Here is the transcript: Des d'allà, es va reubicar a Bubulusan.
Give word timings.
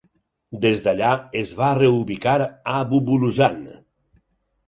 Des 0.61 0.79
d'allà, 0.87 1.09
es 1.41 1.51
va 1.59 1.67
reubicar 1.79 2.35
a 2.77 2.79
Bubulusan. 2.95 3.61